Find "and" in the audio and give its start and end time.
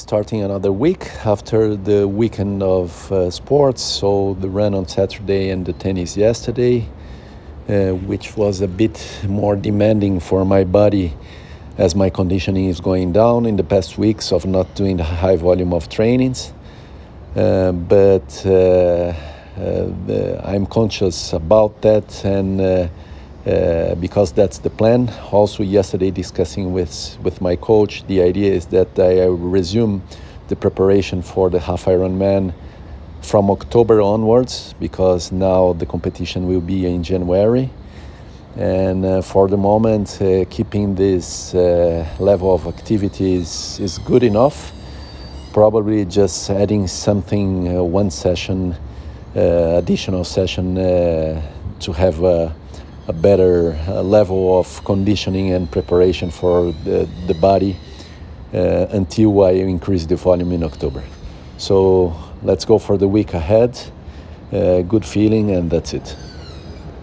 5.50-5.66, 22.24-22.90, 38.56-39.04, 55.50-55.68, 65.50-65.68